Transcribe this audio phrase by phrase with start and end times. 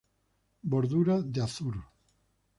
[0.75, 1.77] Bordura de azur.